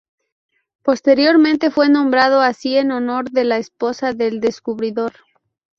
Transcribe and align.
Posteriormente 0.81 1.69
fue 1.69 1.87
nombrado 1.87 2.41
así 2.41 2.75
en 2.75 2.91
honor 2.91 3.29
de 3.29 3.43
la 3.43 3.57
esposa 3.59 4.13
del 4.15 4.39
descubridor. 4.39 5.11